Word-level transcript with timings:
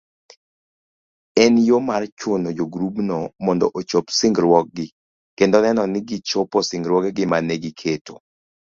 En 1.43 1.59
yo 1.67 1.79
mar 1.89 2.07
chuno 2.21 2.55
jogrubno 2.61 3.19
mondo 3.45 3.71
ochop 3.79 4.05
singruokgi 4.19 4.87
kendo 5.37 5.57
neno 5.65 5.81
ni 5.91 5.99
gichopo 6.09 6.57
singruogegi 6.69 7.23
manegiketo 7.33 8.13